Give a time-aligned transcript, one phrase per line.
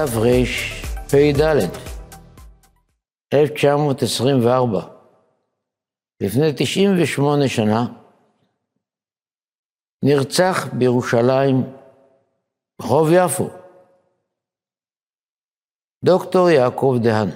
[0.00, 1.40] תרפ"ד,
[3.34, 4.80] 1924,
[6.22, 7.86] לפני 98 שנה,
[10.04, 11.56] נרצח בירושלים,
[12.80, 13.48] ברחוב יפו,
[16.04, 17.28] דוקטור יעקב דהן.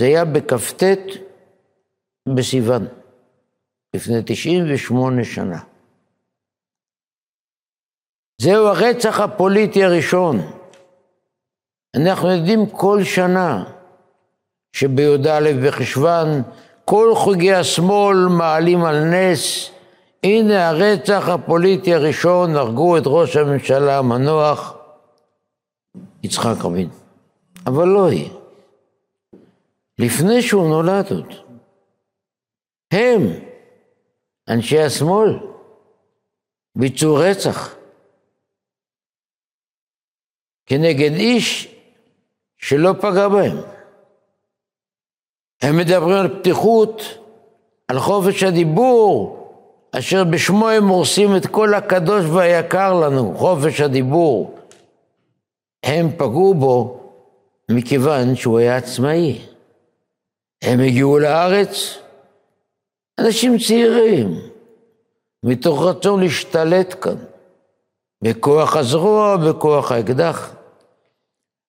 [0.00, 0.82] זה היה בכ"ט
[2.36, 2.86] בסיוון,
[3.96, 5.69] לפני 98 שנה.
[8.40, 10.40] זהו הרצח הפוליטי הראשון.
[11.96, 13.64] אנחנו יודעים כל שנה
[14.72, 16.28] שבי"א בחשוון
[16.84, 19.70] כל חוגי השמאל מעלים על נס,
[20.24, 24.76] הנה הרצח הפוליטי הראשון, הרגו את ראש הממשלה המנוח
[26.22, 26.88] יצחק רבין.
[27.66, 28.30] אבל לא היא.
[29.98, 31.34] לפני שהוא נולד עוד.
[32.92, 33.20] הם,
[34.48, 35.38] אנשי השמאל,
[36.76, 37.79] ביצעו רצח.
[40.70, 41.74] כנגד איש
[42.58, 43.56] שלא פגע בהם.
[45.62, 47.02] הם מדברים על פתיחות,
[47.88, 49.36] על חופש הדיבור,
[49.92, 54.58] אשר בשמו הם הורסים את כל הקדוש והיקר לנו, חופש הדיבור.
[55.82, 57.00] הם פגעו בו
[57.70, 59.38] מכיוון שהוא היה עצמאי.
[60.62, 61.98] הם הגיעו לארץ,
[63.20, 64.40] אנשים צעירים,
[65.42, 67.16] מתוך רצון להשתלט כאן,
[68.22, 70.59] בכוח הזרוע, בכוח האקדח.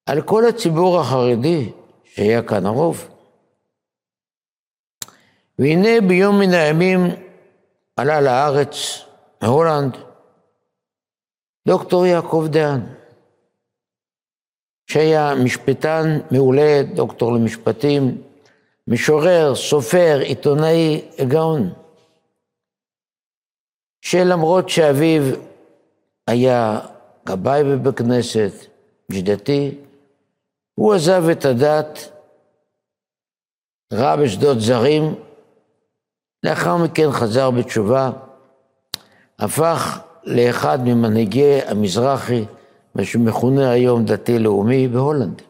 [0.06, 1.72] על כל הציבור החרדי,
[2.04, 3.08] שהיה כאן הרוב.
[5.60, 7.00] והנה ביום מן הימים
[7.96, 8.76] עלה לארץ,
[9.42, 9.98] מהולנד,
[11.68, 12.82] דוקטור יעקב דהן,
[14.88, 18.22] שהיה משפטן מעולה, דוקטור למשפטים,
[18.88, 21.74] משורר, סופר, עיתונאי, גאון,
[24.02, 25.22] שלמרות שאביו
[26.28, 26.80] היה
[27.26, 28.52] גבאי בבית כנסת,
[29.12, 29.76] איש דתי,
[30.82, 32.00] הוא עזב את הדת,
[33.94, 35.16] ראה בשדות זרים,
[36.44, 38.12] לאחר מכן חזר בתשובה,
[39.40, 42.46] הפך לאחד ממנהיגי המזרחי,
[42.96, 45.42] מה שמכונה היום דתי-לאומי בהולנד.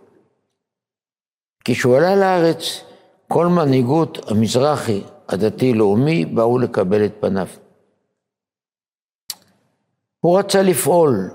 [1.65, 2.83] כשהוא עלה לארץ,
[3.27, 7.47] כל מנהיגות המזרחי הדתי-לאומי באו לקבל את פניו.
[10.19, 11.31] הוא רצה לפעול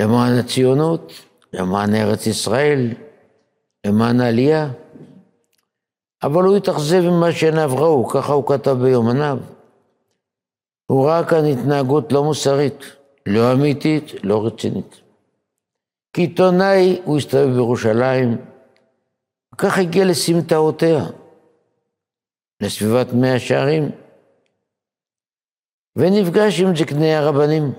[0.00, 1.12] למען הציונות,
[1.54, 2.94] למען ארץ ישראל,
[3.86, 4.70] למען העלייה.
[6.22, 9.38] אבל הוא התאכזב ממה שעיניו ראו, ככה הוא כתב ביומניו.
[10.86, 12.84] הוא ראה כאן התנהגות לא מוסרית,
[13.26, 15.00] לא אמיתית, לא רצינית.
[16.12, 18.36] כעיתונאי הוא הסתובב בירושלים,
[19.54, 21.04] וכך הגיע לסמטאותיה,
[22.60, 23.90] לסביבת מאה שערים,
[25.96, 27.72] ונפגש עם זקני הרבנים.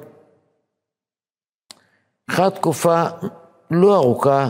[2.29, 3.03] אחת תקופה
[3.71, 4.49] לא ארוכה,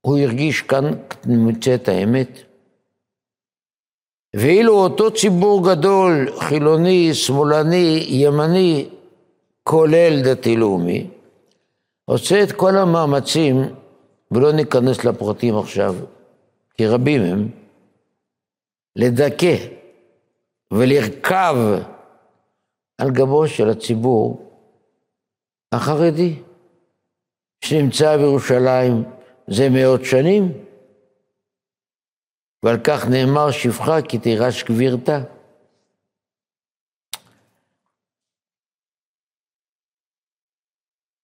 [0.00, 0.84] הוא הרגיש כאן
[1.26, 2.28] נמצאת האמת.
[4.36, 8.88] ואילו אותו ציבור גדול, חילוני, שמאלני, ימני,
[9.62, 11.10] כולל דתי-לאומי,
[12.04, 13.56] עושה את כל המאמצים,
[14.30, 15.94] ולא ניכנס לפרטים עכשיו,
[16.74, 17.48] כי רבים הם,
[18.96, 19.56] לדכא
[20.72, 21.56] ולרכב
[22.98, 24.50] על גבו של הציבור
[25.72, 26.34] החרדי.
[27.64, 29.04] שנמצא בירושלים
[29.46, 30.52] זה מאות שנים,
[32.62, 35.20] ועל כך נאמר שפחה כי תירש גבירתה.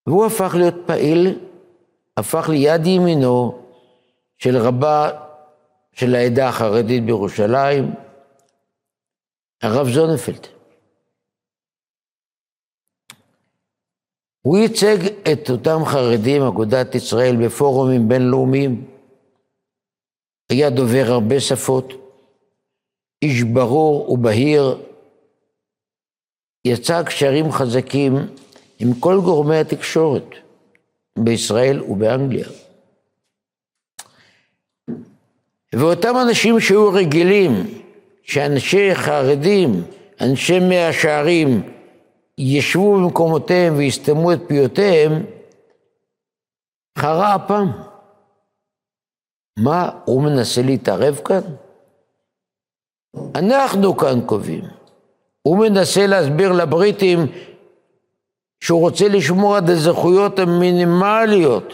[0.07, 1.39] והוא הפך להיות פעיל,
[2.17, 3.63] הפך ליד ימינו
[4.39, 5.11] של רבה
[5.93, 7.95] של העדה החרדית בירושלים,
[9.63, 10.60] הרב זונפלד.
[14.43, 14.97] הוא ייצג
[15.33, 18.85] את אותם חרדים, אגודת ישראל, בפורומים בינלאומיים.
[20.51, 21.93] היה דובר הרבה שפות,
[23.23, 24.79] איש ברור ובהיר,
[26.65, 28.17] יצא קשרים חזקים
[28.79, 30.25] עם כל גורמי התקשורת
[31.19, 32.47] בישראל ובאנגליה.
[35.75, 37.83] ואותם אנשים שהיו רגילים
[38.23, 39.83] שאנשי חרדים,
[40.21, 41.63] אנשי מאה שערים,
[42.43, 45.13] ישבו במקומותיהם ויסתמו את פיותיהם,
[46.99, 47.67] חרה אפם.
[49.59, 51.41] מה, הוא מנסה להתערב כאן?
[53.35, 54.65] אנחנו כאן קובעים.
[55.43, 57.19] הוא מנסה להסביר לבריטים
[58.65, 61.73] שהוא רוצה לשמור על הזכויות המינימליות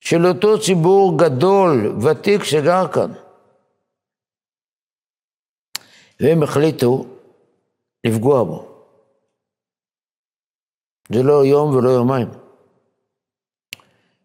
[0.00, 3.12] של אותו ציבור גדול, ותיק, שגר כאן.
[6.20, 7.06] והם החליטו
[8.06, 8.67] לפגוע בו.
[11.12, 12.28] זה לא יום ולא יומיים.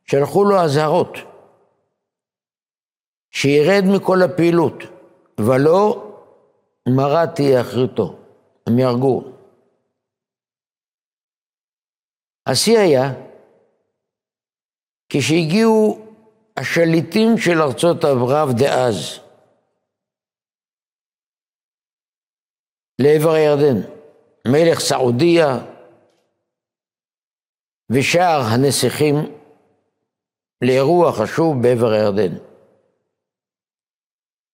[0.06, 1.18] שלחו לו אזהרות,
[3.32, 4.84] שירד מכל הפעילות,
[5.38, 6.10] ולא
[6.90, 8.16] מרה תהיה אחריתו,
[8.68, 9.24] הם יהרגו.
[12.46, 13.14] השיא היה
[15.10, 16.06] כשהגיעו
[16.58, 19.20] השליטים של ארצות ערב דאז
[23.00, 23.82] לעבר הירדן,
[24.48, 25.73] מלך סעודיה
[27.94, 29.16] ושאר הנסיכים
[30.64, 32.36] לאירוע חשוב בעבר הירדן.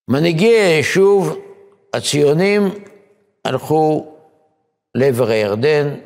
[0.10, 1.38] מנהיגי היישוב
[1.94, 2.62] הציונים
[3.46, 4.16] הלכו
[4.96, 6.00] לעבר הירדן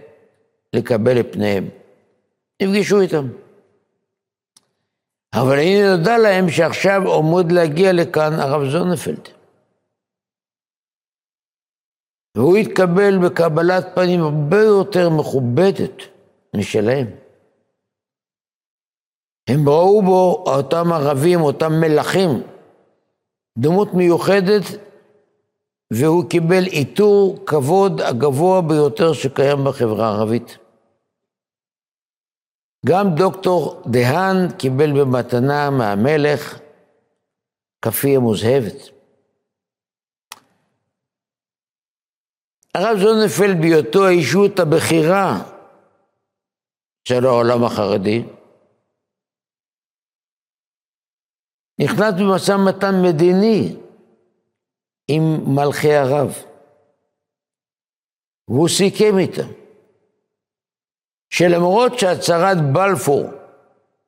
[0.73, 1.69] לקבל את פניהם.
[2.61, 3.27] נפגשו איתם.
[5.33, 9.29] אבל הנה נודע להם שעכשיו עומד להגיע לכאן הרב זונפלד.
[12.37, 16.01] והוא התקבל בקבלת פנים הרבה יותר מכובדת
[16.55, 17.22] משלהם.
[19.47, 22.29] הם ראו בו, אותם ערבים, אותם מלכים,
[23.57, 24.63] דמות מיוחדת,
[25.93, 30.57] והוא קיבל עיטור כבוד הגבוה ביותר שקיים בחברה הערבית.
[32.85, 36.59] גם דוקטור דהן קיבל במתנה מהמלך
[37.81, 38.89] כפי המוזהבת.
[42.75, 45.43] הרב זוננפלד בהיותו האישות הבכירה
[47.07, 48.23] של העולם החרדי,
[51.79, 53.75] נכנס במשא ומתן מדיני
[55.07, 56.37] עם מלכי ערב,
[58.47, 59.47] והוא סיכם איתם
[61.29, 63.23] שלמרות שהצהרת בלפור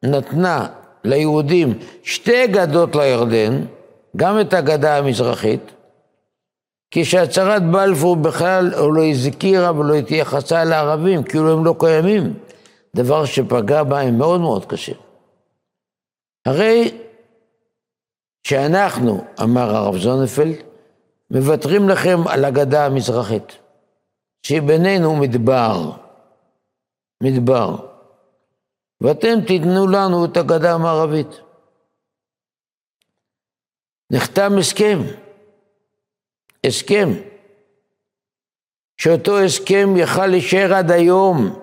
[0.04, 0.68] נתנה
[1.04, 3.66] ליהודים שתי גדות לירדן,
[4.16, 5.62] גם את הגדה המזרחית,
[6.92, 12.34] כשהצהרת בלפור בכלל לא הזכירה ולא התייחסה לערבים, כאילו הם לא קיימים,
[12.96, 14.94] דבר שפגע בהם מאוד מאוד קשה.
[16.46, 17.05] הרי
[18.46, 20.56] שאנחנו, אמר הרב זונפלד,
[21.32, 23.58] מוותרים לכם על הגדה המזרחית,
[24.44, 25.92] שבינינו מדבר.
[27.24, 27.76] מדבר,
[29.02, 31.28] ואתם תיתנו לנו את הגדה המערבית.
[34.12, 35.00] נחתם הסכם,
[36.66, 37.10] הסכם,
[38.98, 41.60] שאותו הסכם יכל להישאר עד היום.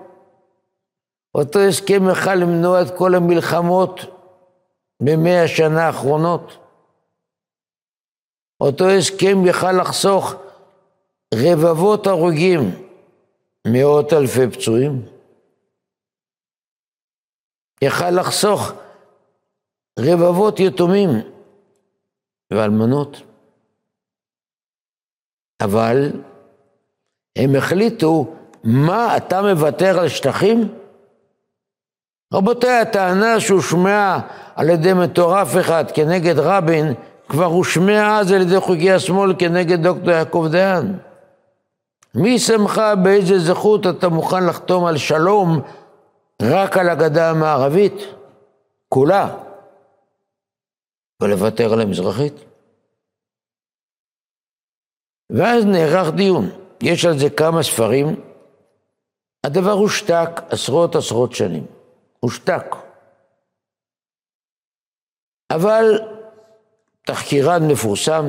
[1.35, 4.01] אותו הסכם יכל למנוע את כל המלחמות
[5.03, 6.62] במאה השנה האחרונות.
[8.63, 10.35] אותו הסכם יכל לחסוך
[11.35, 12.61] רבבות הרוגים,
[13.67, 15.07] מאות אלפי פצועים.
[17.83, 18.73] יכל לחסוך
[19.99, 21.09] רבבות יתומים
[22.53, 23.17] ואלמנות.
[25.63, 26.13] אבל
[27.39, 30.75] הם החליטו, מה, אתה מוותר על שטחים?
[32.35, 34.21] רבותיי, הטענה שהושמעה
[34.55, 36.95] על ידי מטורף אחד כנגד רבין,
[37.33, 40.99] כבר הושמעה אז על ידי חוגי השמאל כנגד דוקטור יעקב דיין.
[42.15, 45.61] מי שמך באיזה זכות אתה מוכן לחתום על שלום
[46.43, 47.93] רק על הגדה המערבית,
[48.89, 49.37] כולה,
[51.23, 52.35] ולוותר על המזרחית.
[55.31, 56.51] ואז נערך דיון.
[56.83, 58.07] יש על זה כמה ספרים.
[59.45, 61.67] הדבר הושתק עשרות עשרות שנים.
[62.21, 62.65] הושתק.
[65.51, 66.12] אבל
[67.07, 68.25] תחקירן מפורסם,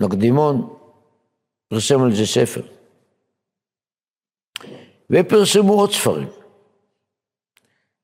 [0.00, 0.76] מקדימון,
[1.68, 2.62] פרסם על זה ספר.
[5.10, 6.28] ופרסמו עוד ספרים.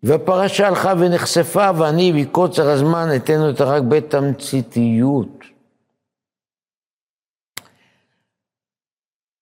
[0.03, 5.45] והפרשה הלכה ונחשפה, ואני מקוצר הזמן אתן אותה רק בתמציתיות.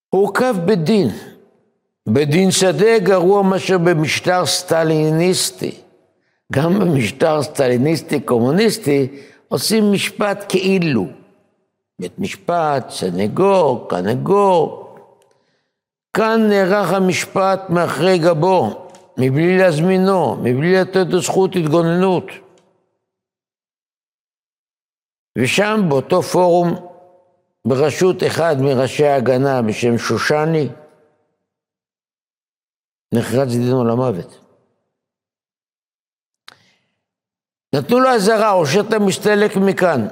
[0.09, 1.09] הורכב בדין,
[2.09, 5.81] בדין שדה גרוע מאשר במשטר סטליניסטי.
[6.53, 9.09] גם במשטר סטליניסטי קומוניסטי
[9.55, 11.07] עושים משפט כאילו.
[12.01, 14.97] בית משפט, סנגור, קנגור.
[16.17, 18.89] כאן נערך המשפט מאחרי גבו.
[19.19, 22.25] מבלי להזמינו, מבלי לתת לו זכות התגוננות.
[25.39, 26.75] ושם באותו פורום,
[27.65, 30.69] בראשות אחד מראשי ההגנה בשם שושני,
[33.15, 34.44] נחרץ דינו למוות.
[37.75, 40.07] נתנו לו אזהרה, או שאתה מסתלק מכאן.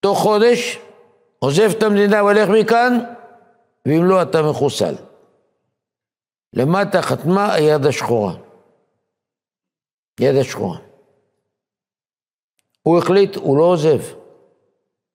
[0.00, 0.78] תוך חודש,
[1.38, 2.98] עוזב את המדינה והולך מכאן,
[3.86, 4.94] ואם לא, אתה מחוסל.
[6.52, 8.34] למטה חתמה היד השחורה.
[10.20, 10.78] יד השחורה.
[12.82, 14.00] הוא החליט, הוא לא עוזב.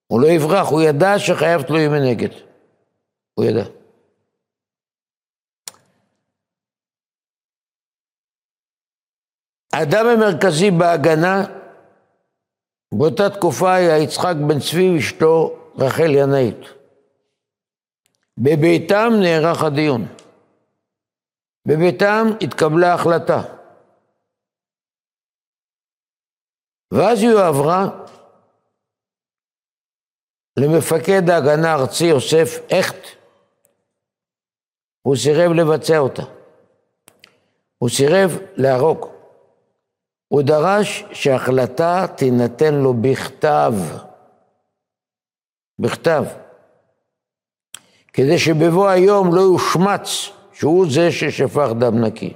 [0.07, 2.29] הוא לא יברח, הוא ידע שחייב תלוי מנגד.
[3.33, 3.76] הוא ידע.
[9.77, 11.46] האדם המרכזי בהגנה
[12.93, 16.60] באותה תקופה היה יצחק בן צבי ואשתו רחל ינאית.
[18.38, 20.05] בביתם נערך הדיון.
[21.67, 23.41] בביתם התקבלה החלטה.
[26.93, 28.05] ואז היא הועברה
[30.60, 33.07] למפקד ההגנה הארצי יוסף הכט.
[35.01, 36.24] הוא סירב לבצע אותה.
[37.77, 39.16] הוא סירב להרוג.
[40.27, 43.74] הוא דרש שההחלטה תינתן לו בכתב.
[45.79, 46.24] בכתב.
[48.13, 52.34] כדי שבבוא היום לא יושמץ שהוא זה ששפך דם נקי.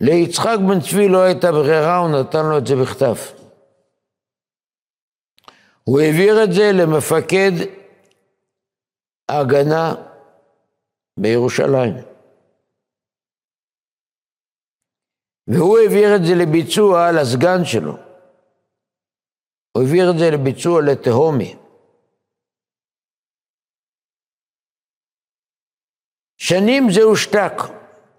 [0.00, 3.14] ליצחק בן צבי לא הייתה ברירה, הוא נתן לו את זה בכתב.
[5.84, 7.52] הוא העביר את זה למפקד
[9.28, 9.94] ההגנה
[11.16, 12.11] בירושלים.
[15.46, 17.92] והוא העביר את זה לביצוע לסגן שלו.
[19.72, 21.56] הוא העביר את זה לביצוע לתהומי.
[26.38, 27.52] שנים זה הושתק.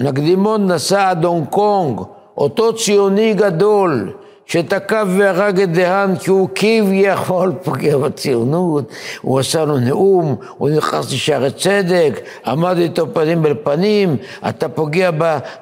[0.01, 2.00] נקדימון נסע עד הונג קונג,
[2.38, 4.23] אותו ציוני גדול
[4.53, 8.91] שתקף והרג את דהן כי הוא כביכול פוגע בציונות,
[9.22, 12.13] הוא עשה לו נאום, הוא נכנס לשערי צדק,
[12.45, 14.17] עמד איתו פנים אל פנים,
[14.50, 15.10] אתה פוגע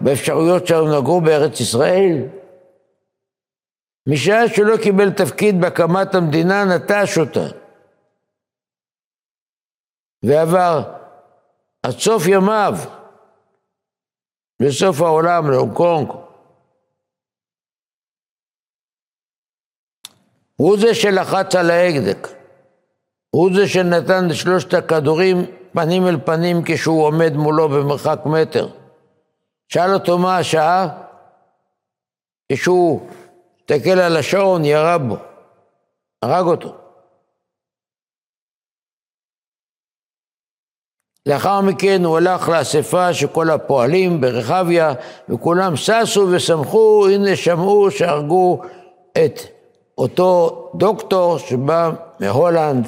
[0.02, 2.18] באפשרויות שלנו לגור בארץ ישראל?
[4.08, 7.48] משעה שלא קיבל תפקיד בהקמת המדינה, נטש אותה.
[10.24, 10.84] ועבר
[11.84, 12.78] עד סוף ימיו,
[14.60, 16.31] לסוף העולם, להונג קונג.
[20.62, 22.28] הוא זה שלחץ על ההגדק.
[23.30, 28.68] הוא זה שנתן שלושת הכדורים פנים אל פנים כשהוא עומד מולו במרחק מטר.
[29.68, 30.88] שאל אותו מה השעה,
[32.52, 33.10] כשהוא
[33.60, 35.18] הסתכל על השעון, ירה בו,
[36.22, 36.76] הרג אותו.
[41.26, 44.94] לאחר מכן הוא הלך לאספה של כל הפועלים ברחביה,
[45.30, 48.62] וכולם ששו ושמחו, הנה שמעו שהרגו
[49.26, 49.40] את
[49.98, 52.88] אותו דוקטור שבא מהולנד.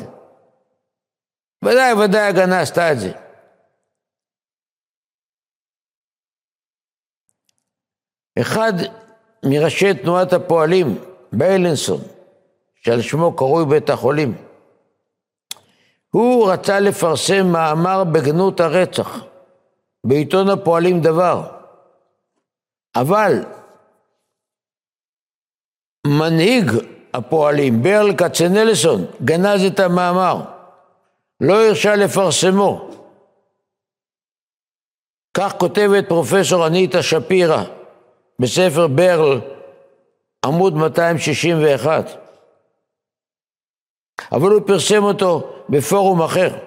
[1.66, 3.12] ודאי, ודאי הגנה עשתה את זה.
[8.42, 8.74] אחד
[9.46, 10.88] מראשי תנועת הפועלים,
[11.34, 12.02] ביילינסון,
[12.76, 14.38] שעל שמו קרוי בית החולים,
[16.10, 19.24] הוא רצה לפרסם מאמר בגנות הרצח
[20.04, 21.52] בעיתון הפועלים דבר,
[22.96, 23.34] אבל
[26.08, 26.72] מנהיג
[27.14, 30.42] הפועלים, ברל כצנלסון, גנז את המאמר,
[31.42, 32.90] לא הרשה לפרסמו.
[35.34, 37.64] כך כותבת פרופסור אניטה שפירא
[38.40, 39.42] בספר ברל,
[40.46, 42.06] עמוד 261.
[44.32, 46.58] אבל הוא פרסם אותו בפורום אחר,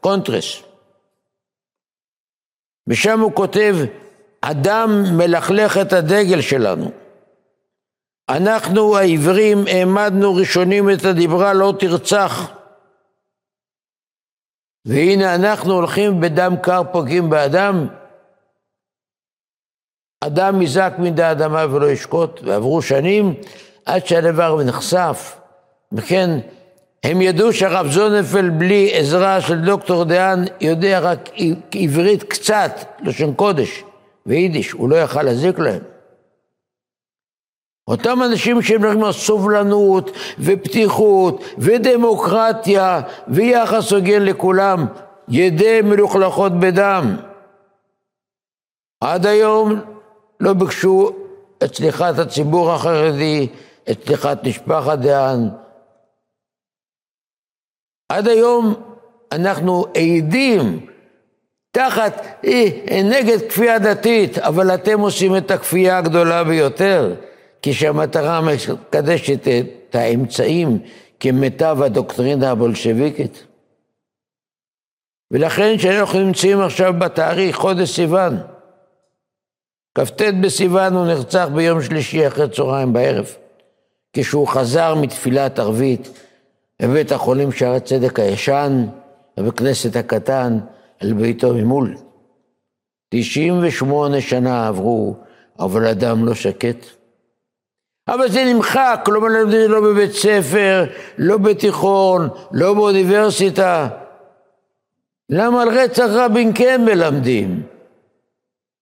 [0.00, 0.62] קונטרס.
[2.86, 3.76] ושם הוא כותב,
[4.40, 7.05] אדם מלכלך את הדגל שלנו.
[8.28, 12.50] אנחנו העברים העמדנו ראשונים את הדיברה לא תרצח.
[14.84, 17.86] והנה אנחנו הולכים בדם קר פוגעים באדם.
[20.20, 23.34] אדם יזעק מן האדמה ולא ישקוט, ועברו שנים
[23.86, 25.36] עד שהדבר נחשף.
[25.92, 26.30] וכן,
[27.04, 31.30] הם ידעו שהרב זונפל בלי עזרה של דוקטור דיין יודע רק
[31.74, 33.84] עברית קצת, לשון קודש
[34.26, 35.95] ויידיש, הוא לא יכל להזיק להם.
[37.88, 44.86] אותם אנשים שמדברים על סובלנות ופתיחות ודמוקרטיה ויחס הוגן לכולם,
[45.28, 47.16] ידי מלוכלכות בדם.
[49.00, 49.80] עד היום
[50.40, 51.10] לא ביקשו
[51.64, 53.48] את סליחת הציבור החרדי,
[53.90, 55.48] את סליחת משפחת דהן.
[58.08, 58.74] עד היום
[59.32, 60.86] אנחנו עדים
[61.70, 67.14] תחת, אה, נגד כפייה דתית, אבל אתם עושים את הכפייה הגדולה ביותר.
[67.68, 70.78] כשהמטרה מקדשת את האמצעים
[71.20, 73.46] כמיטב הדוקטרינה הבולשביקית.
[75.30, 78.36] ולכן כשאנחנו נמצאים עכשיו בתאריך חודש סיוון,
[79.94, 83.26] כ"ט בסיוון הוא נרצח ביום שלישי אחרי צהריים בערב,
[84.12, 86.20] כשהוא חזר מתפילת ערבית
[86.82, 88.86] בבית החולים שערי צדק הישן,
[89.36, 90.58] בבית כנסת הקטן,
[91.00, 91.96] על ביתו ממול.
[93.08, 95.16] 98 שנה עברו,
[95.58, 96.95] אבל אדם לא שקט.
[98.08, 100.84] אבל זה נמחק, לא מלמדים לא בבית ספר,
[101.18, 103.88] לא בתיכון, לא באוניברסיטה.
[105.30, 107.66] למה על רצח רבין כן מלמדים?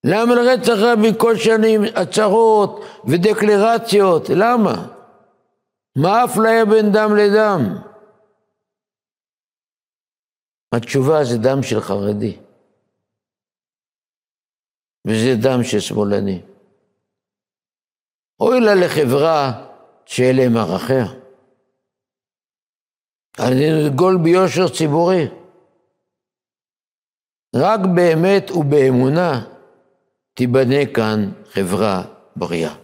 [0.06, 4.28] למה לרצח רבין כל שנים הצהרות ודקלרציות?
[4.28, 4.86] למה?
[5.96, 7.76] מה האפליה בין דם לדם?
[10.72, 12.36] התשובה זה דם של חרדי,
[15.06, 16.42] וזה דם של שמאלני.
[18.44, 19.52] אוי לה לחברה
[20.06, 21.06] שאלה הם ערכיה.
[23.38, 25.28] אני נגול ביושר ציבורי.
[27.56, 29.44] רק באמת ובאמונה
[30.34, 32.02] תיבנה כאן חברה
[32.36, 32.74] בריאה.